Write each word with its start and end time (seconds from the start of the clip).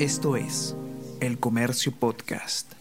Esto 0.00 0.34
es 0.34 0.74
El 1.20 1.38
Comercio 1.38 1.92
Podcast. 1.92 2.72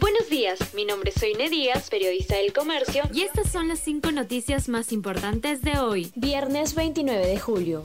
Buenos 0.00 0.30
días, 0.30 0.58
mi 0.72 0.86
nombre 0.86 1.10
es 1.14 1.20
Soine 1.20 1.50
Díaz, 1.50 1.90
periodista 1.90 2.36
del 2.36 2.54
Comercio, 2.54 3.02
y 3.12 3.20
estas 3.20 3.52
son 3.52 3.68
las 3.68 3.80
cinco 3.80 4.10
noticias 4.10 4.70
más 4.70 4.92
importantes 4.92 5.60
de 5.60 5.78
hoy, 5.78 6.10
viernes 6.16 6.74
29 6.74 7.26
de 7.26 7.38
julio. 7.38 7.84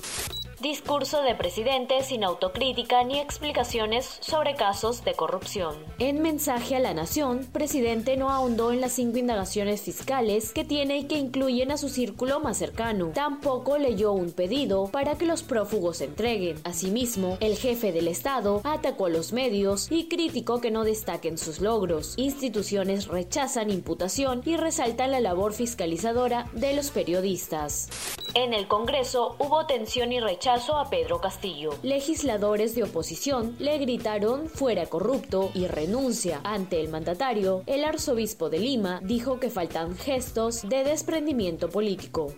Discurso 0.63 1.21
de 1.23 1.35
presidente 1.35 2.01
sin 2.03 2.23
autocrítica 2.23 3.03
ni 3.03 3.19
explicaciones 3.19 4.17
sobre 4.21 4.55
casos 4.55 5.03
de 5.03 5.13
corrupción. 5.13 5.75
En 5.99 6.21
mensaje 6.21 6.77
a 6.77 6.79
la 6.79 6.93
nación, 6.93 7.45
presidente 7.51 8.15
no 8.15 8.29
ahondó 8.29 8.71
en 8.71 8.79
las 8.79 8.93
cinco 8.93 9.17
indagaciones 9.17 9.81
fiscales 9.81 10.53
que 10.53 10.63
tiene 10.63 10.99
y 10.99 11.03
que 11.03 11.17
incluyen 11.17 11.71
a 11.71 11.77
su 11.77 11.89
círculo 11.89 12.39
más 12.39 12.55
cercano. 12.55 13.11
Tampoco 13.13 13.77
leyó 13.77 14.13
un 14.13 14.31
pedido 14.31 14.87
para 14.87 15.17
que 15.17 15.25
los 15.25 15.43
prófugos 15.43 15.97
se 15.97 16.05
entreguen. 16.05 16.55
Asimismo, 16.63 17.37
el 17.41 17.57
jefe 17.57 17.91
del 17.91 18.07
Estado 18.07 18.61
atacó 18.63 19.07
a 19.07 19.09
los 19.09 19.33
medios 19.33 19.91
y 19.91 20.07
criticó 20.07 20.61
que 20.61 20.71
no 20.71 20.85
destaquen 20.85 21.37
sus 21.37 21.59
logros. 21.59 22.13
Instituciones 22.15 23.07
rechazan 23.07 23.69
imputación 23.69 24.41
y 24.45 24.55
resaltan 24.55 25.11
la 25.11 25.19
labor 25.19 25.51
fiscalizadora 25.51 26.47
de 26.53 26.73
los 26.73 26.89
periodistas. 26.89 27.89
En 28.35 28.51
el 28.51 28.67
Congreso 28.67 29.35
hubo 29.37 29.67
tensión 29.67 30.11
y 30.11 30.19
rechazo 30.19 30.75
a 30.77 30.89
Pedro 30.89 31.21
Castillo. 31.21 31.75
Legisladores 31.83 32.73
de 32.73 32.83
oposición 32.83 33.55
le 33.59 33.77
gritaron 33.77 34.49
fuera 34.49 34.87
corrupto 34.87 35.51
y 35.53 35.67
renuncia. 35.67 36.41
Ante 36.43 36.81
el 36.81 36.89
mandatario, 36.89 37.61
el 37.67 37.83
arzobispo 37.83 38.49
de 38.49 38.57
Lima 38.57 38.99
dijo 39.03 39.39
que 39.39 39.51
faltan 39.51 39.95
gestos 39.95 40.67
de 40.67 40.83
desprendimiento 40.83 41.69
político. 41.69 42.33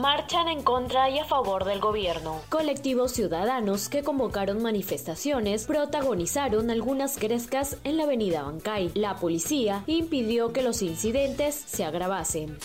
Marchan 0.00 0.46
en 0.46 0.62
contra 0.62 1.10
y 1.10 1.18
a 1.18 1.24
favor 1.24 1.64
del 1.64 1.80
gobierno. 1.80 2.40
Colectivos 2.48 3.10
ciudadanos 3.10 3.88
que 3.88 4.04
convocaron 4.04 4.62
manifestaciones 4.62 5.66
protagonizaron 5.66 6.70
algunas 6.70 7.18
crescas 7.18 7.76
en 7.82 7.96
la 7.96 8.04
avenida 8.04 8.42
Bancay. 8.42 8.92
La 8.94 9.16
policía 9.16 9.82
impidió 9.88 10.52
que 10.52 10.62
los 10.62 10.80
incidentes 10.80 11.56
se 11.56 11.84
agravasen 11.84 12.56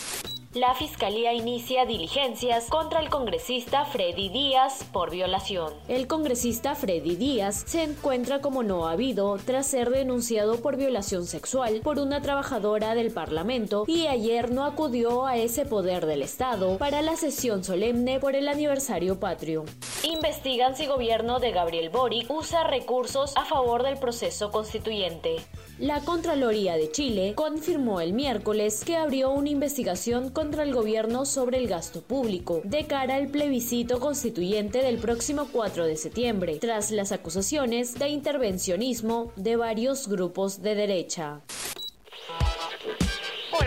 la 0.54 0.74
Fiscalía 0.74 1.32
inicia 1.32 1.84
diligencias 1.84 2.66
contra 2.68 3.00
el 3.00 3.10
congresista 3.10 3.84
Freddy 3.84 4.28
Díaz 4.28 4.84
por 4.92 5.10
violación. 5.10 5.72
El 5.88 6.06
congresista 6.06 6.74
Freddy 6.74 7.16
Díaz 7.16 7.64
se 7.66 7.82
encuentra 7.82 8.40
como 8.40 8.62
no 8.62 8.86
habido 8.86 9.36
tras 9.44 9.66
ser 9.66 9.90
denunciado 9.90 10.60
por 10.60 10.76
violación 10.76 11.26
sexual 11.26 11.80
por 11.82 11.98
una 11.98 12.22
trabajadora 12.22 12.94
del 12.94 13.10
Parlamento 13.10 13.84
y 13.86 14.06
ayer 14.06 14.50
no 14.50 14.64
acudió 14.64 15.26
a 15.26 15.36
ese 15.36 15.66
poder 15.66 16.06
del 16.06 16.22
Estado 16.22 16.78
para 16.78 17.02
la 17.02 17.16
sesión 17.16 17.64
solemne 17.64 18.18
por 18.20 18.34
el 18.34 18.48
aniversario 18.48 19.20
patrio. 19.20 19.64
Investigan 20.06 20.76
si 20.76 20.86
gobierno 20.86 21.40
de 21.40 21.50
Gabriel 21.50 21.90
Boric 21.90 22.30
usa 22.30 22.62
recursos 22.62 23.36
a 23.36 23.44
favor 23.44 23.82
del 23.82 23.98
proceso 23.98 24.52
constituyente. 24.52 25.34
La 25.80 26.00
Contraloría 26.00 26.76
de 26.76 26.92
Chile 26.92 27.34
confirmó 27.34 28.00
el 28.00 28.12
miércoles 28.12 28.84
que 28.84 28.96
abrió 28.96 29.30
una 29.30 29.48
investigación 29.48 30.30
contra 30.30 30.62
el 30.62 30.72
gobierno 30.72 31.26
sobre 31.26 31.58
el 31.58 31.66
gasto 31.66 32.02
público 32.02 32.60
de 32.62 32.86
cara 32.86 33.16
al 33.16 33.26
plebiscito 33.26 33.98
constituyente 33.98 34.80
del 34.80 34.98
próximo 34.98 35.48
4 35.50 35.86
de 35.86 35.96
septiembre, 35.96 36.58
tras 36.60 36.92
las 36.92 37.10
acusaciones 37.10 37.94
de 37.94 38.08
intervencionismo 38.08 39.32
de 39.34 39.56
varios 39.56 40.06
grupos 40.06 40.62
de 40.62 40.76
derecha. 40.76 41.40